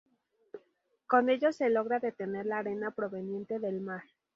Con 1.05 1.29
ello 1.29 1.53
se 1.53 1.69
logra 1.69 1.99
detener 1.99 2.47
la 2.47 2.57
arena 2.57 2.89
proveniente 2.89 3.59
del 3.59 3.81
mar. 3.81 4.01